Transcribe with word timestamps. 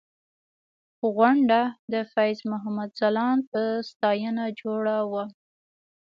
غونډه 1.13 1.61
د 1.93 1.95
فیض 2.13 2.39
محمد 2.51 2.89
ځلاند 2.99 3.41
په 3.51 3.61
ستاینه 3.89 4.45
جوړه 4.59 4.97
وه. 5.11 5.23